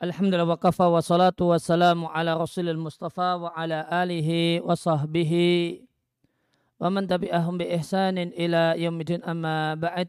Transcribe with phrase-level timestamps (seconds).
[0.00, 5.84] Alhamdulillah wa kafa wa salatu wa salamu ala rasulil mustafa wa ala alihi wa sahbihi
[6.80, 10.08] wa man tabi'ahum bi ihsanin ila yaumidin amma ba'd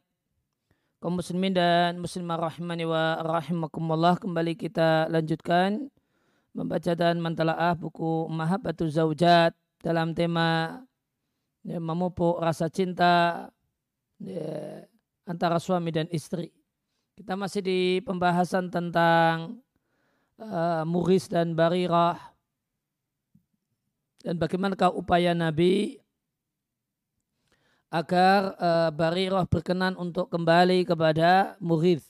[1.03, 5.91] kaum muslimin dan muslimah rahimani wa rahimakumullah kembali kita lanjutkan
[6.55, 9.51] membaca dan mentalaah buku Mahabbatu Zaujat
[9.83, 10.87] dalam tema
[11.67, 13.51] ya, memupuk rasa cinta
[14.23, 14.87] ya,
[15.27, 16.47] antara suami dan istri.
[17.19, 19.59] Kita masih di pembahasan tentang
[20.41, 22.17] uh, Mughis dan Barirah
[24.21, 26.01] dan bagaimanakah upaya Nabi
[27.91, 32.07] agar uh, Barirah berkenan untuk kembali kepada Mughis.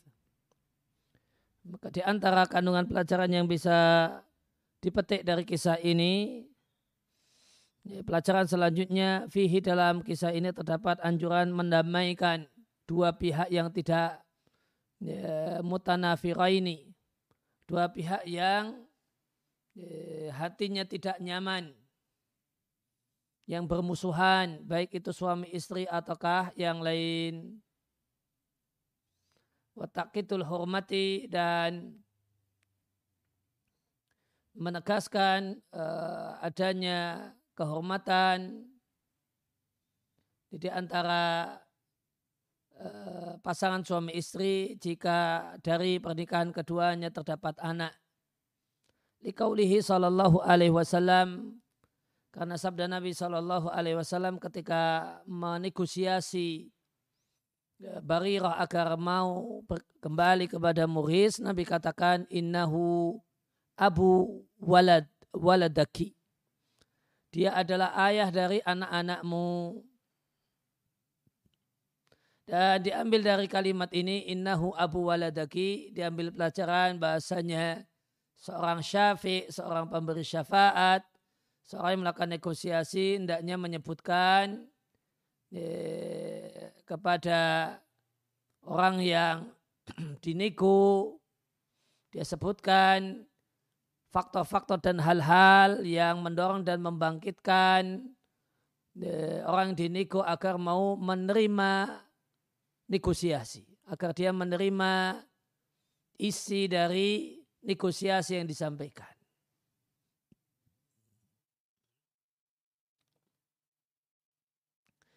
[1.62, 4.10] Maka di antara kandungan pelajaran yang bisa
[4.82, 6.46] dipetik dari kisah ini,
[7.86, 12.50] ya, pelajaran selanjutnya, fihi dalam kisah ini terdapat anjuran mendamaikan
[12.90, 14.26] dua pihak yang tidak
[15.00, 16.91] ya, mutanafiraini
[17.72, 18.84] dua pihak yang
[19.80, 21.72] eh, hatinya tidak nyaman.
[23.48, 27.64] Yang bermusuhan baik itu suami istri ataukah yang lain.
[29.72, 31.96] Watakitul hormati dan
[34.52, 38.68] menegaskan uh, adanya kehormatan.
[40.52, 41.61] Di antara Eh,
[43.42, 47.94] pasangan suami istri jika dari pernikahan keduanya terdapat anak.
[49.22, 51.62] Likaulihi sallallahu alaihi wasallam
[52.32, 56.72] karena sabda Nabi sallallahu alaihi wasallam ketika menegosiasi
[57.84, 59.62] eh, Barirah agar mau
[60.00, 63.20] kembali kepada Muris, Nabi katakan innahu
[63.76, 65.06] abu walad
[65.36, 66.16] waladaki.
[67.32, 69.80] Dia adalah ayah dari anak-anakmu.
[72.52, 75.96] Dan diambil dari kalimat ini innahu abu waladaki.
[75.96, 77.88] Diambil pelajaran bahasanya
[78.36, 81.00] seorang syafi, seorang pemberi syafaat,
[81.64, 84.68] seorang yang melakukan negosiasi hendaknya menyebutkan
[85.56, 87.80] eh, kepada
[88.68, 89.48] orang yang
[90.24, 91.16] dinego
[92.12, 93.24] dia sebutkan
[94.12, 98.12] faktor-faktor dan hal-hal yang mendorong dan membangkitkan
[99.00, 102.11] eh, orang dinego agar mau menerima
[102.92, 105.24] negosiasi agar dia menerima
[106.20, 109.10] isi dari negosiasi yang disampaikan.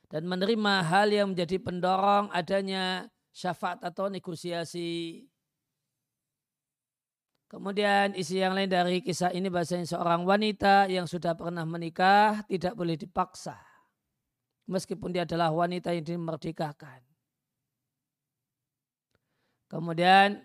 [0.07, 5.27] Dan menerima hal yang menjadi pendorong adanya syafaat atau negosiasi.
[7.51, 12.79] Kemudian isi yang lain dari kisah ini bahasanya seorang wanita yang sudah pernah menikah tidak
[12.79, 13.59] boleh dipaksa.
[14.71, 17.14] Meskipun dia adalah wanita yang dimerdekakan.
[19.75, 20.39] Kemudian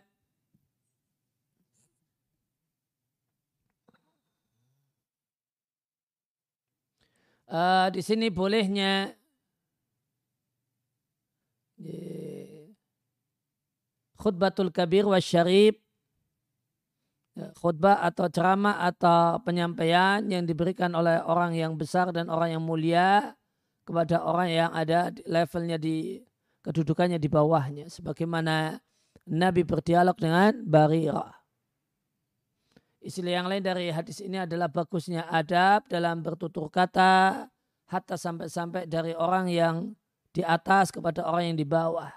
[7.45, 9.13] uh, di sini bolehnya
[14.17, 15.77] khutbatul kabir wa syarib
[17.37, 22.65] ya, khutbah atau ceramah atau penyampaian yang diberikan oleh orang yang besar dan orang yang
[22.65, 23.37] mulia
[23.85, 26.17] kepada orang yang ada levelnya di
[26.65, 27.85] kedudukannya di bawahnya.
[27.93, 28.88] Sebagaimana
[29.29, 31.29] Nabi berdialog dengan Barira.
[32.99, 37.47] Istilah yang lain dari hadis ini adalah bagusnya adab dalam bertutur kata
[37.89, 39.75] hatta sampai-sampai dari orang yang
[40.29, 42.11] di atas kepada orang yang di bawah.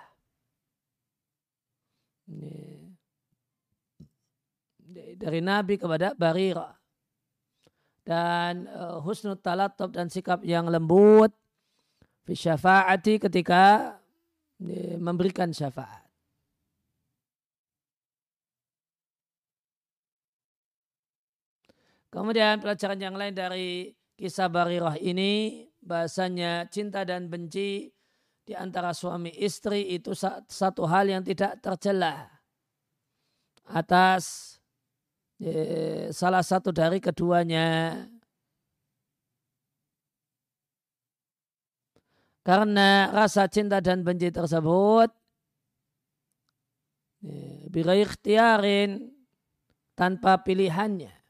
[5.16, 6.76] Dari Nabi kepada Barira.
[8.02, 11.30] Dan uh, husnul talatub dan sikap yang lembut
[12.26, 12.34] fi
[13.18, 13.94] ketika
[14.98, 16.01] memberikan syafaat.
[22.12, 23.88] Kemudian pelajaran yang lain dari
[24.20, 27.88] kisah Barirah ini bahasanya cinta dan benci
[28.44, 30.12] di antara suami istri itu
[30.44, 32.28] satu hal yang tidak tercela
[33.64, 34.60] atas
[35.40, 37.96] eh, salah satu dari keduanya.
[42.44, 45.08] Karena rasa cinta dan benci tersebut
[47.24, 49.16] eh, bila ikhtiarin
[49.96, 51.21] tanpa pilihannya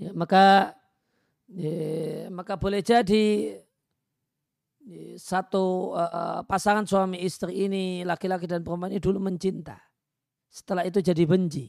[0.00, 0.76] ya, maka
[1.50, 3.58] ya, maka boleh jadi
[4.84, 9.76] ya, satu uh, pasangan suami istri ini laki-laki dan perempuan ini dulu mencinta.
[10.48, 11.68] Setelah itu jadi benci.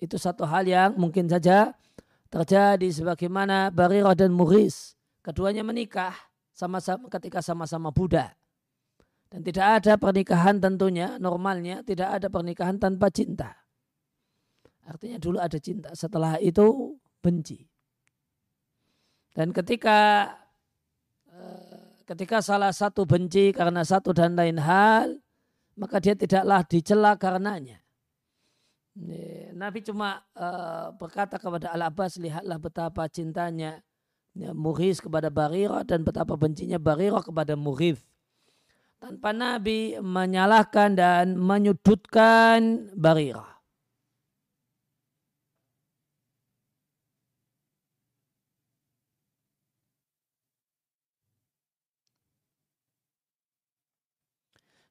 [0.00, 1.70] Itu satu hal yang mungkin saja
[2.26, 6.12] terjadi sebagaimana Barirah dan Muris keduanya menikah
[6.50, 8.34] sama-sama ketika sama-sama Buddha
[9.34, 13.50] Dan tidak ada pernikahan tentunya, normalnya tidak ada pernikahan tanpa cinta.
[14.86, 17.64] Artinya dulu ada cinta, setelah itu benci.
[19.32, 20.28] Dan ketika
[21.32, 25.16] eh, ketika salah satu benci karena satu dan lain hal,
[25.80, 27.80] maka dia tidaklah dicela karenanya.
[29.54, 33.82] Nabi cuma uh, berkata kepada Al-Abbas, lihatlah betapa cintanya
[34.38, 34.54] ya,
[35.02, 38.02] kepada Barirah dan betapa bencinya Barirah kepada Mughith.
[39.02, 43.53] Tanpa Nabi menyalahkan dan menyudutkan Barirah.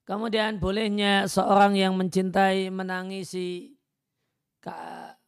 [0.04, 3.72] Kemudian bolehnya seorang yang mencintai menangisi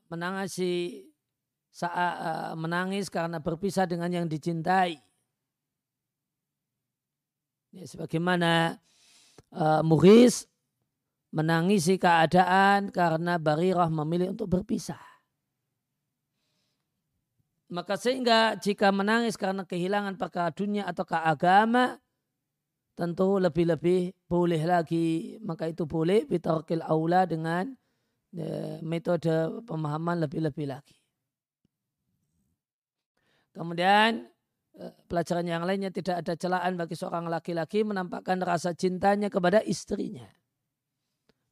[0.08, 1.04] menangisi
[1.72, 5.00] saat eh, menangis karena berpisah dengan yang dicintai.
[7.76, 8.80] Ya, sebagaimana
[9.52, 10.48] uh, Mughis
[11.28, 15.02] menangisi keadaan karena Barirah memilih untuk berpisah.
[17.68, 22.00] Maka sehingga jika menangis karena kehilangan perkara dunia atau keagama,
[22.96, 25.36] tentu lebih-lebih boleh lagi.
[25.44, 27.68] Maka itu boleh bitarkil aula dengan
[28.32, 30.96] ya, metode pemahaman lebih-lebih lagi.
[33.52, 34.24] Kemudian
[34.80, 40.26] eh, pelajaran yang lainnya tidak ada celaan bagi seorang laki-laki menampakkan rasa cintanya kepada istrinya.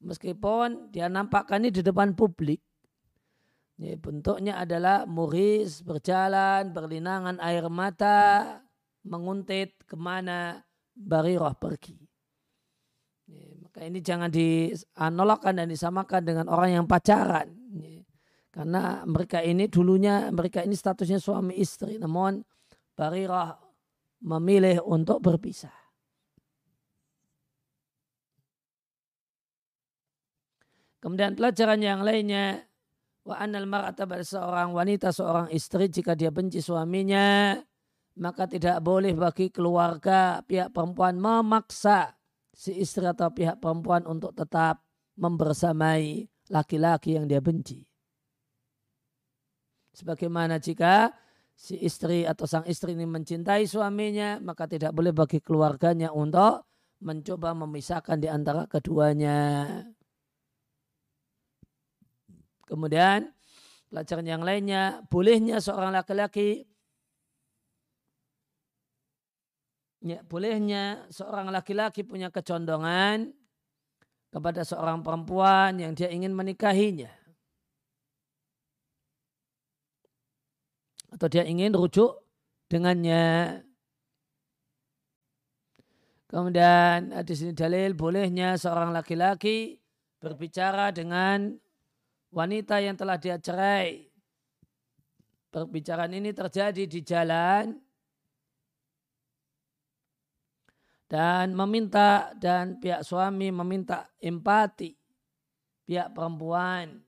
[0.01, 2.61] Meskipun dia nampakkan ini di depan publik.
[3.75, 8.61] Ini bentuknya adalah muris, berjalan, berlinangan air mata,
[9.03, 10.64] menguntit ke mana
[10.95, 11.99] Barirah pergi.
[13.59, 17.51] maka ini jangan dianalogkan dan disamakan dengan orang yang pacaran.
[18.55, 21.99] karena mereka ini dulunya, mereka ini statusnya suami istri.
[21.99, 22.39] Namun
[22.95, 23.59] Barirah
[24.23, 25.75] memilih untuk berpisah.
[31.03, 32.65] Kemudian pelajaran yang lainnya
[33.25, 37.57] wa anal mar'ata seorang wanita seorang istri jika dia benci suaminya
[38.15, 42.15] maka tidak boleh bagi keluarga pihak perempuan memaksa
[42.55, 44.79] si istri atau pihak perempuan untuk tetap
[45.19, 47.83] membersamai laki-laki yang dia benci.
[49.95, 51.11] Sebagaimana jika
[51.55, 56.67] si istri atau sang istri ini mencintai suaminya, maka tidak boleh bagi keluarganya untuk
[57.03, 59.67] mencoba memisahkan di antara keduanya.
[62.67, 63.31] Kemudian
[63.87, 66.67] pelajaran yang lainnya, bolehnya seorang laki-laki
[70.05, 73.33] ya, bolehnya seorang laki-laki punya kecondongan
[74.29, 77.09] kepada seorang perempuan yang dia ingin menikahinya.
[81.09, 82.21] Atau dia ingin rujuk
[82.69, 83.63] dengannya.
[86.27, 89.79] Kemudian di sini dalil bolehnya seorang laki-laki
[90.19, 91.55] berbicara dengan
[92.35, 94.03] wanita yang telah dia cerai.
[95.47, 97.84] Perbicaraan ini terjadi di jalan
[101.05, 104.97] dan meminta dan pihak suami meminta empati
[105.85, 107.05] pihak perempuan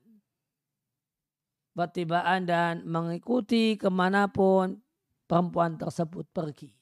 [1.74, 4.82] bertibaan dan mengikuti ke mana pun
[5.30, 6.74] perempuan tersebut pergi.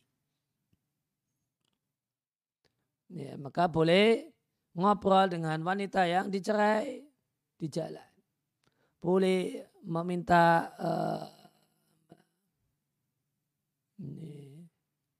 [3.12, 4.32] Ya, maka boleh
[4.72, 7.04] ngobrol dengan wanita yang dicerai
[7.60, 8.08] di jalan.
[8.96, 11.28] Boleh meminta uh,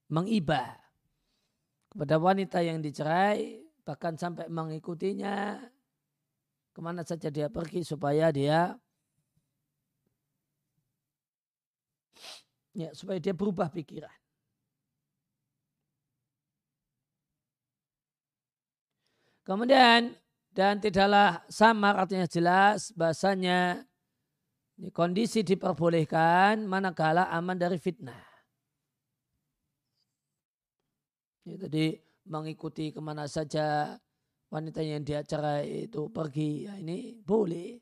[0.09, 0.86] mengibah
[1.97, 5.57] kepada wanita yang dicerai bahkan sampai mengikutinya
[6.77, 8.77] ke mana saja dia pergi supaya dia
[12.77, 14.13] ya supaya dia berubah pikiran.
[19.49, 20.13] Kemudian
[20.53, 23.89] dan tidaklah sama artinya jelas bahasanya
[24.93, 28.36] kondisi diperbolehkan manakala aman dari fitnah.
[31.47, 31.95] Ya, tadi
[32.27, 33.95] mengikuti ke mana saja
[34.51, 37.79] wanita yang dia cerai itu pergi, ya ini boleh.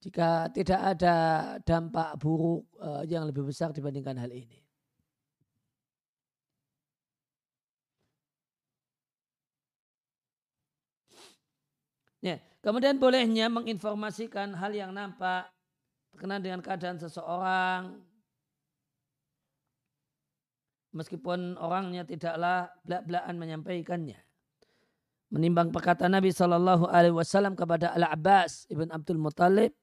[0.00, 1.16] Jika tidak ada
[1.60, 4.64] dampak buruk uh, yang lebih besar dibandingkan hal ini.
[12.24, 15.52] Ya, kemudian bolehnya menginformasikan hal yang nampak
[16.16, 18.00] berkenaan dengan keadaan seseorang
[20.96, 24.18] meskipun orangnya tidaklah belak-belakan menyampaikannya.
[25.28, 29.76] Menimbang perkataan Nabi Shallallahu Alaihi Wasallam kepada Al Abbas ibn Abdul Muttalib,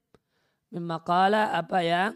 [0.74, 2.12] mimakala apa yang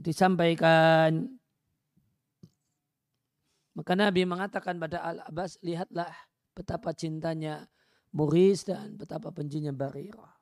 [0.00, 1.40] disampaikan
[3.80, 6.10] Maka Nabi mengatakan pada Al-Abbas, lihatlah
[6.52, 7.64] betapa cintanya
[8.12, 10.36] Muris dan betapa bencinya Barirah.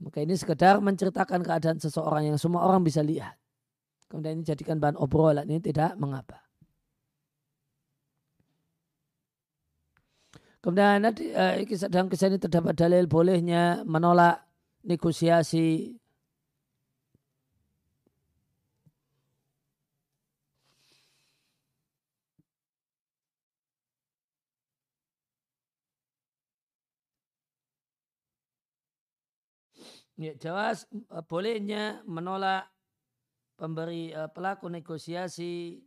[0.00, 3.36] Maka ini sekedar menceritakan keadaan seseorang yang semua orang bisa lihat.
[4.12, 6.44] Kemudian ini jadikan bahan obrolan ini tidak mengapa.
[10.60, 14.44] Kemudian eh, dalam kisah ini terdapat dalil bolehnya menolak
[14.84, 15.96] negosiasi
[30.20, 32.68] Ya, jelas eh, bolehnya menolak
[33.62, 35.78] pemberi uh, pelaku negosiasi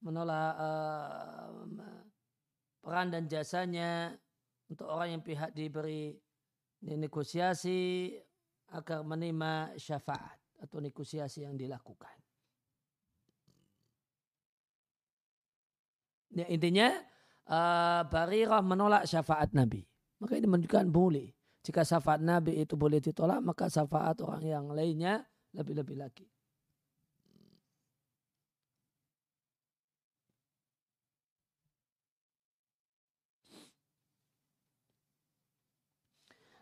[0.00, 1.52] menolak uh,
[2.80, 4.16] peran dan jasanya
[4.72, 6.16] untuk orang yang pihak diberi
[6.80, 8.16] negosiasi
[8.72, 12.16] agar menerima syafaat atau negosiasi yang dilakukan.
[16.40, 16.88] Ya, intinya
[17.52, 19.84] uh, Barirah menolak syafaat Nabi.
[20.24, 21.28] Maka ini menunjukkan boleh.
[21.60, 26.26] Jika syafaat Nabi itu boleh ditolak, maka syafaat orang yang lainnya lebih-lebih lagi.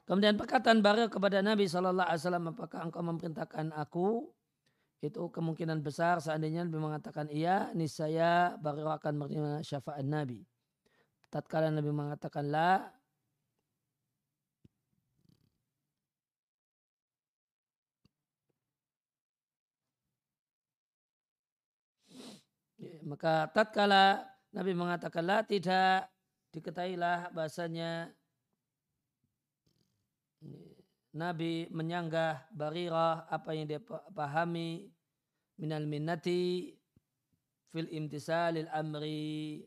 [0.08, 4.24] Kemudian perkataan Baril kepada Nabi Shallallahu Alaihi Wasallam, apakah engkau memerintahkan aku?
[5.04, 10.48] Itu kemungkinan besar seandainya Nabi mengatakan iya, niscaya Baril akan menerima syafaat Nabi.
[11.28, 12.88] Tatkala Nabi mengatakan la,
[23.08, 24.20] Maka tatkala
[24.52, 26.12] Nabi mengatakanlah tidak
[26.52, 28.12] diketahuilah bahasanya
[31.16, 33.80] Nabi menyanggah barirah apa yang dia
[34.12, 34.92] pahami
[35.56, 36.76] minal minnati
[37.72, 39.64] fil imtisalil amri.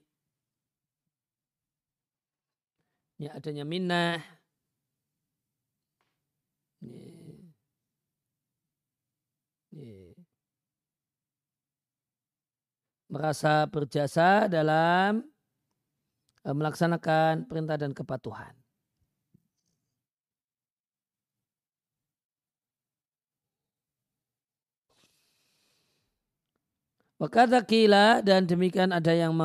[3.18, 4.22] Ya adanya minnah
[13.12, 15.20] merasa berjasa dalam
[16.48, 18.56] eh, melaksanakan perintah dan kepatuhan.
[27.22, 29.38] Wakata kila dan demikian ada yang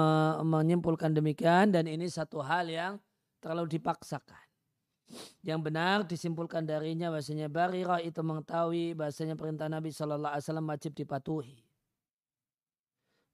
[0.48, 2.96] menyimpulkan demikian dan ini satu hal yang
[3.36, 4.40] terlalu dipaksakan.
[5.44, 10.96] Yang benar disimpulkan darinya bahasanya Barirah itu mengetahui bahasanya perintah Nabi Shallallahu Alaihi Wasallam wajib
[10.96, 11.65] dipatuhi.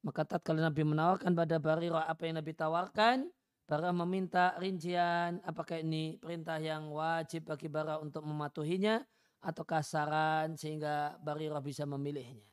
[0.03, 3.31] Maka tatkala Nabi menawarkan pada Barirah apa yang Nabi tawarkan,
[3.63, 8.99] Bara meminta rincian apakah ini perintah yang wajib bagi Bara untuk mematuhinya
[9.39, 12.43] atau kasaran sehingga Barirah bisa memilihnya.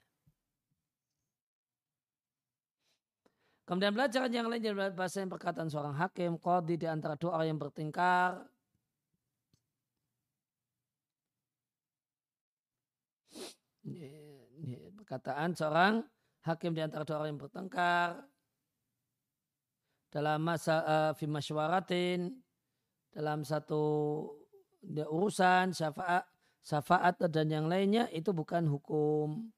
[3.67, 7.55] Kemudian pelajaran yang lain adalah bahasa yang perkataan seorang hakim, qadi di antara dua orang
[7.55, 8.47] yang bertingkar.
[14.99, 16.07] Perkataan seorang
[16.45, 18.25] hakim di antara dua orang yang bertengkar
[20.11, 21.27] dalam masa uh, fi
[23.11, 23.83] dalam satu
[24.87, 26.25] urusan syafaat
[26.65, 29.51] syafaat dan yang lainnya itu bukan hukum.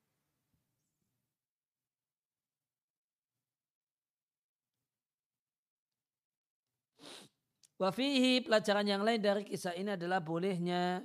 [7.83, 11.03] Wafihi pelajaran yang lain dari kisah ini adalah bolehnya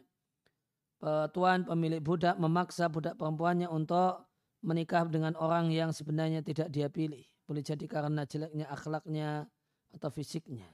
[1.02, 4.27] uh, tuan pemilik budak memaksa budak perempuannya untuk
[4.62, 7.24] menikah dengan orang yang sebenarnya tidak dia pilih.
[7.48, 9.48] Boleh jadi karena jeleknya akhlaknya
[9.96, 10.68] atau fisiknya.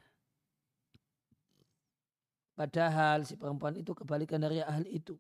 [2.54, 5.18] Padahal si perempuan itu kebalikan dari ahli itu.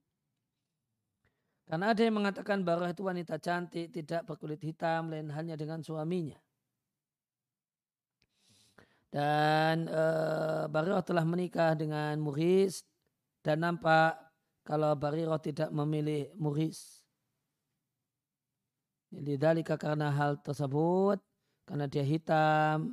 [1.65, 6.37] Karena ada yang mengatakan bahwa itu wanita cantik, tidak berkulit hitam, lain halnya dengan suaminya.
[9.13, 10.03] Dan e,
[10.73, 12.81] Barirah telah menikah dengan Muris
[13.45, 14.17] dan nampak
[14.65, 17.02] kalau Barirah tidak memilih Muris.
[19.13, 21.21] Lidalika karena hal tersebut,
[21.69, 22.91] karena dia hitam,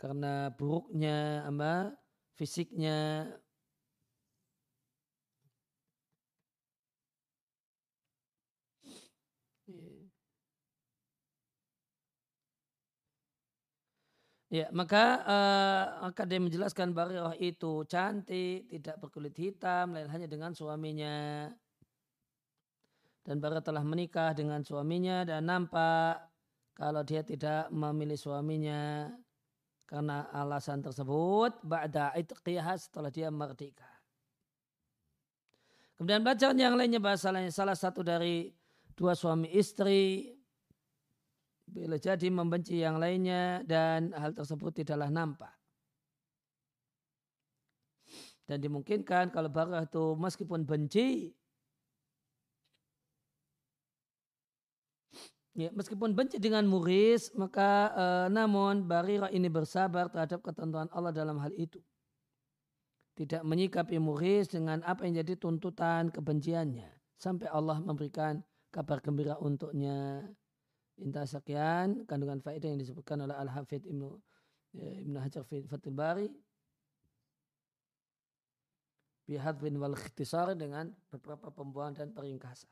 [0.00, 1.92] karena buruknya ama
[2.36, 3.28] fisiknya
[14.50, 20.50] Ya, maka uh, akan dia menjelaskan Barirah itu cantik, tidak berkulit hitam, lain hanya dengan
[20.50, 21.46] suaminya.
[23.22, 26.18] Dan Barirah telah menikah dengan suaminya dan nampak
[26.74, 29.06] kalau dia tidak memilih suaminya
[29.86, 33.86] karena alasan tersebut ba'da itqiyah setelah dia merdeka.
[35.94, 38.50] Kemudian bacaan yang lainnya bahasa lainnya salah satu dari
[38.98, 40.32] dua suami istri
[41.70, 45.54] bila jadi membenci yang lainnya dan hal tersebut tidaklah nampak.
[48.50, 51.30] Dan dimungkinkan kalau barah itu meskipun benci,
[55.54, 61.38] ya, meskipun benci dengan muris, maka e, namun Barira ini bersabar terhadap ketentuan Allah dalam
[61.38, 61.78] hal itu.
[63.14, 66.90] Tidak menyikapi muris dengan apa yang jadi tuntutan kebenciannya.
[67.22, 68.42] Sampai Allah memberikan
[68.74, 70.26] kabar gembira untuknya.
[71.00, 74.20] Inta sekian kandungan faedah yang disebutkan oleh Al-Hafidh Ibnu,
[74.76, 76.28] ya, Ibnu Hajar Fathul Bari.
[79.24, 82.68] Bihadwin wal ikhtisar dengan beberapa pembuangan dan peringkasan.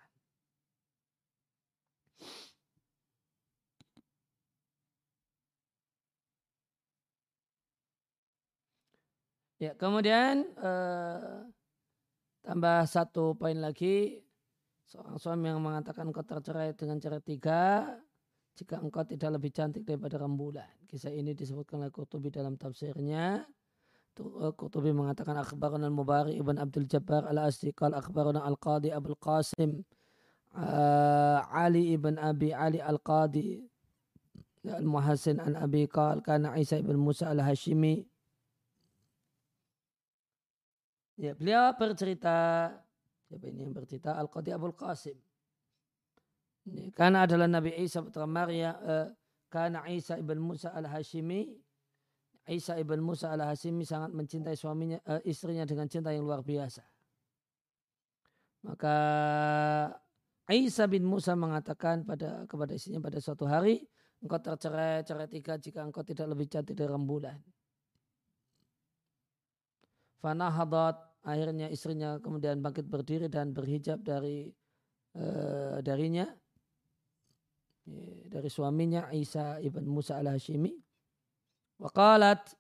[9.59, 11.43] Ya, kemudian eh,
[12.45, 14.21] tambah satu poin lagi.
[14.89, 17.93] Seorang suami yang mengatakan engkau tercerai dengan cara tiga
[18.59, 20.67] jika engkau tidak lebih cantik daripada rembulan.
[20.91, 23.47] Kisah ini disebutkan oleh Qurtubi dalam tafsirnya.
[24.19, 29.87] Eh, Qurtubi mengatakan akhbarana al-Mubarak ibn Abdul Jabbar al-Asdi qal akhbarana al-Qadi Abdul Qasim
[30.59, 33.63] uh, Ali ibn Abi Ali al-Qadi
[34.67, 38.03] al-Muhassin an Abi qal kana Isa ibn Musa al-Hashimi
[41.19, 42.71] Ya, beliau bercerita
[43.27, 45.19] siapa ini yang bercerita Al-Qadi Abdul Qasim.
[46.93, 49.09] Karena adalah Nabi Isa putra Maria uh,
[49.49, 51.49] karena Isa ibn Musa al-Hashimi
[52.49, 56.81] Isa ibn Musa al Hasimi sangat mencintai suaminya, uh, istrinya dengan cinta yang luar biasa.
[58.65, 58.97] Maka
[60.49, 63.85] Isa bin Musa mengatakan pada kepada istrinya pada suatu hari,
[64.25, 67.37] engkau tercerai cerai tiga jika engkau tidak lebih cantik dari rembulan.
[70.25, 70.97] Fanahadat
[71.29, 74.49] akhirnya istrinya kemudian bangkit berdiri dan berhijab dari
[75.21, 76.25] uh, darinya
[78.29, 80.73] dari suaminya Isa ibn Musa al Hashimi
[81.79, 82.59] Waqalat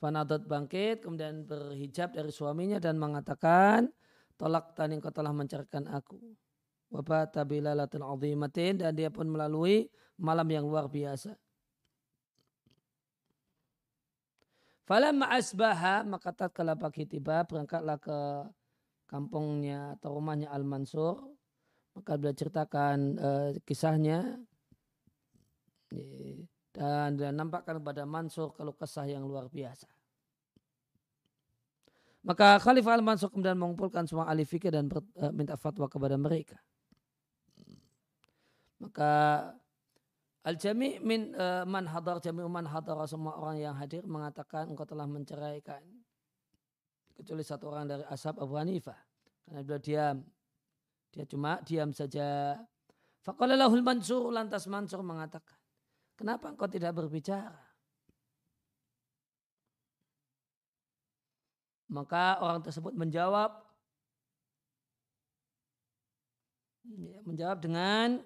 [0.00, 3.92] Fanadat bangkit kemudian berhijab dari suaminya dan mengatakan
[4.40, 6.16] tolak tani kau telah menceraikan aku.
[6.88, 11.36] Wabata bilalatin azimatin dan dia pun melalui malam yang luar biasa.
[14.90, 18.18] Falamma asbaha maka tatkala pagi tiba berangkatlah ke
[19.06, 21.30] kampungnya atau rumahnya Al-Mansur.
[21.94, 24.42] Maka beliau ceritakan uh, kisahnya.
[26.74, 29.86] Dan dia nampakkan kepada Mansur kalau kesah yang luar biasa.
[32.26, 36.58] Maka Khalifah Al-Mansur kemudian mengumpulkan semua ahli fikih dan ber, uh, minta fatwa kepada mereka.
[38.82, 39.10] Maka
[40.40, 45.04] Al-Jami min uh, man hadar jami man hadar semua orang yang hadir mengatakan engkau telah
[45.04, 45.84] menceraikan.
[47.12, 48.96] Kecuali satu orang dari ashab Abu Hanifah.
[49.44, 50.16] Karena beliau diam.
[51.12, 52.56] Dia cuma diam saja.
[53.20, 55.60] Faqalalahul mansur lantas mansur mengatakan
[56.16, 57.60] kenapa engkau tidak berbicara?
[61.92, 63.60] Maka orang tersebut menjawab
[66.96, 68.24] ya, menjawab dengan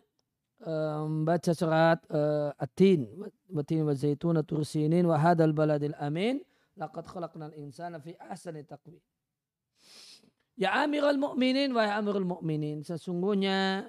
[0.63, 3.11] membaca um, surat uh, At-Tin
[3.51, 6.41] wa tin wa zaitun tursinin wa hadal baladil amin
[6.75, 8.99] Laqad khalaqnal insana fi ahsani taqwim.
[10.59, 12.83] Ya amirul mu'minin wahai amirul mu'minin.
[12.83, 13.87] Sesungguhnya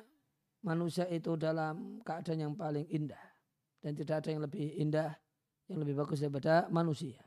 [0.62, 3.22] manusia itu dalam keadaan yang paling indah.
[3.82, 5.14] Dan tidak ada yang lebih indah,
[5.70, 7.22] yang lebih bagus daripada manusia.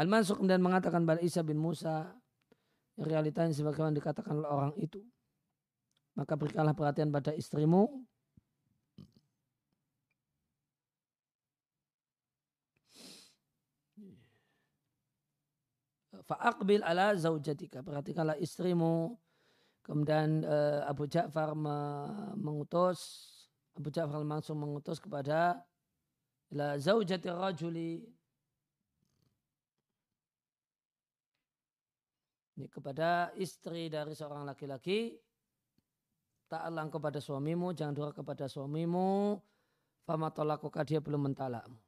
[0.00, 2.08] Al-Mansur kemudian mengatakan pada Isa bin Musa,
[2.96, 5.00] realitanya sebagaimana dikatakan oleh orang itu.
[6.12, 7.88] Maka berikanlah perhatian pada istrimu,
[16.32, 17.82] fa'aqbil ala zaujatika.
[17.82, 19.18] Perhatikanlah istrimu.
[19.82, 21.58] Kemudian uh, Abu Ja'far
[22.38, 23.00] mengutus,
[23.74, 25.58] Abu Ja'far langsung mengutus kepada
[26.54, 27.98] ila zaujati rajuli.
[32.52, 35.18] Ini kepada istri dari seorang laki-laki.
[36.52, 39.40] Ta'alang kepada suamimu, jangan durhaka kepada suamimu.
[40.04, 41.80] Fama tolakuka dia belum mentalakmu.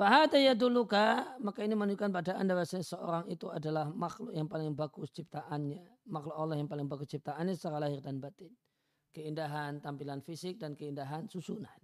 [0.00, 5.12] Fahada yaduluka, maka ini menunjukkan pada anda bahwa seorang itu adalah makhluk yang paling bagus
[5.12, 5.84] ciptaannya.
[6.08, 8.48] Makhluk Allah yang paling bagus ciptaannya secara lahir dan batin.
[9.12, 11.76] Keindahan tampilan fisik dan keindahan susunan.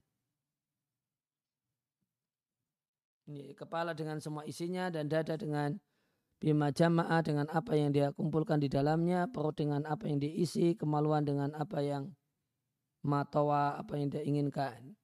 [3.58, 5.74] kepala dengan semua isinya dan dada dengan
[6.36, 11.24] bima jamaah dengan apa yang dia kumpulkan di dalamnya, perut dengan apa yang diisi, kemaluan
[11.24, 12.12] dengan apa yang
[13.00, 14.94] matawa, apa yang dia inginkan.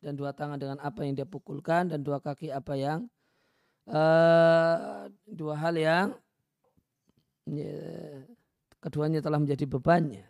[0.00, 3.04] Dan dua tangan dengan apa yang dia pukulkan dan dua kaki apa yang
[3.90, 6.16] uh, dua hal yang
[7.44, 8.24] ya,
[8.80, 10.24] keduanya telah menjadi bebannya.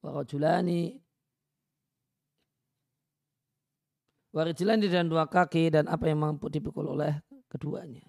[0.00, 1.01] Warajulani
[4.32, 7.20] warijlani dan dua kaki dan apa yang mampu dipikul oleh
[7.52, 8.04] keduanya.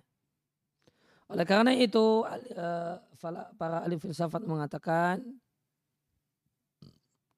[1.27, 2.23] Oleh karena itu
[2.55, 2.95] eh,
[3.59, 5.23] para ahli filsafat mengatakan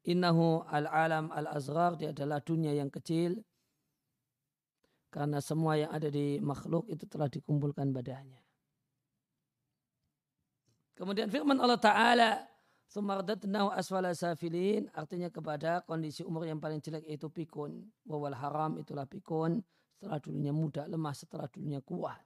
[0.05, 3.41] innahu al-alam al-azghar dia adalah dunia yang kecil
[5.09, 8.41] karena semua yang ada di makhluk itu telah dikumpulkan padanya.
[10.95, 12.29] Kemudian firman Allah Ta'ala
[12.85, 17.81] Sumardatnahu aswala safilin artinya kepada kondisi umur yang paling jelek yaitu pikun.
[18.05, 19.65] Wawal haram itulah pikun.
[19.97, 22.19] Setelah dulunya muda, lemah setelah dulunya kuat.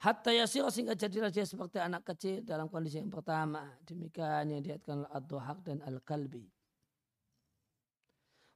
[0.00, 3.68] Hatta yasir sehingga jadilah dia seperti anak kecil dalam kondisi yang pertama.
[3.84, 6.48] Demikian yang dihatkan ad-duhak dan al-kalbi.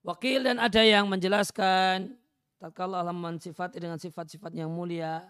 [0.05, 2.16] Wakil dan ada yang menjelaskan
[2.57, 5.20] tatkala Allah mensifati dengan sifat-sifat yang mulia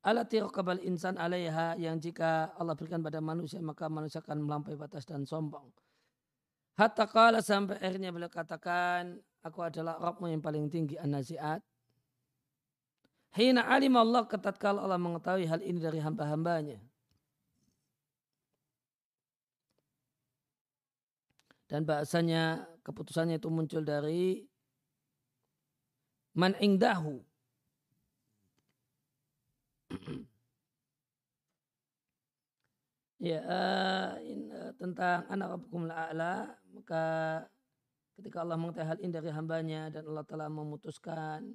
[0.00, 5.04] Alati raqabal insan alaiha yang jika Allah berikan pada manusia maka manusia akan melampaui batas
[5.04, 5.68] dan sombong.
[6.80, 11.60] Hatta kala sampai akhirnya beliau katakan aku adalah Rabbmu yang paling tinggi an-nazi'at.
[13.36, 16.80] Hina alim Allah ketatkala Allah mengetahui hal ini dari hamba-hambanya.
[21.68, 24.42] Dan bahasanya keputusannya itu muncul dari
[26.34, 27.22] man ingdahu
[33.20, 37.04] ya uh, in, uh, tentang anak rabbukum la'ala maka
[38.16, 41.52] ketika Allah mengetahui hal ini dari hambanya dan Allah telah memutuskan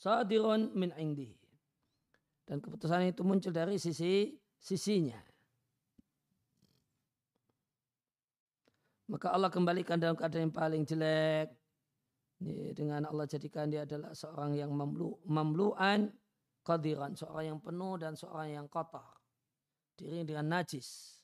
[0.00, 1.30] sadirun min indi.
[2.48, 5.20] Dan keputusan itu muncul dari sisi sisinya.
[9.10, 11.50] Maka Allah kembalikan dalam keadaan yang paling jelek.
[12.72, 16.08] Dengan Allah jadikan dia adalah seorang yang mamlu, mamluan
[16.62, 19.04] kadiran, seorang yang penuh dan seorang yang kotor.
[19.96, 21.20] Diri dengan najis.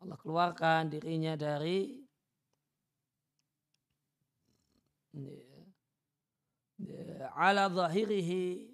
[0.00, 2.00] Allah keluarkan dirinya dari
[7.36, 8.70] ala zahirihi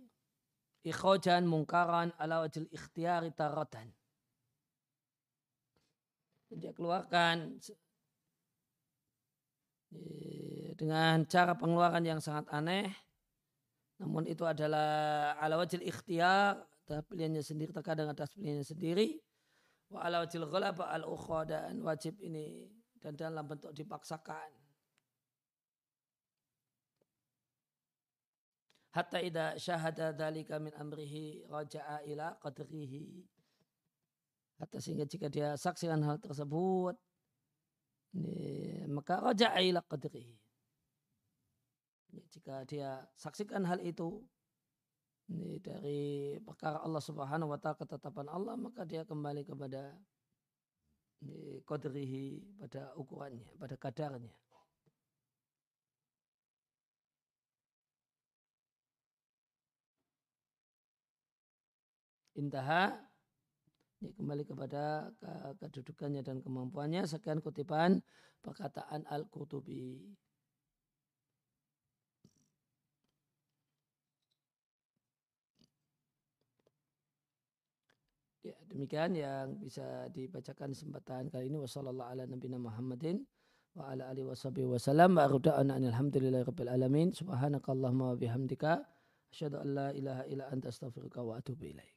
[0.86, 3.90] ikhojan mungkaran ala wajil ikhtiyari taratan.
[6.46, 7.58] Dia keluarkan
[10.78, 13.05] dengan cara pengeluaran yang sangat aneh.
[13.96, 19.16] Namun itu adalah ala wajil ikhtiar, pilihannya sendiri, terkadang atas pilihannya sendiri.
[19.88, 21.04] Wa ala wajil ghalaba al
[21.48, 22.68] dan wajib ini
[23.00, 24.52] dan dalam bentuk dipaksakan.
[28.92, 33.28] Hatta ida syahada dalika min amrihi raja'a ila qadrihi.
[34.56, 36.96] Hatta sehingga jika dia saksikan hal tersebut,
[38.88, 40.45] maka raja'a ila qadrihi
[42.32, 44.22] jika dia saksikan hal itu
[45.26, 49.96] ini dari perkara Allah Subhanahu wa taala ketetapan Allah maka dia kembali kepada
[51.66, 54.34] kodrihi pada ukurannya, pada kadarnya.
[62.36, 62.92] Intaha
[64.04, 65.08] ini kembali kepada
[65.56, 67.08] kedudukannya dan kemampuannya.
[67.08, 68.04] Sekian kutipan
[68.44, 70.04] perkataan Al-Qurtubi.
[78.44, 81.56] Ya, demikian yang bisa dibacakan kesempatan kali ini.
[81.56, 83.24] Wasallallahu ala nabiyina Muhammadin
[83.72, 87.08] wa ala alihi washabihi wasallam wa arda'ana alhamdulillahi rabbil alamin.
[87.16, 88.84] Subhanakallahumma wa bihamdika.
[89.32, 91.95] Asyhadu an la ilaha illa anta astaghfiruka wa atubu ilaik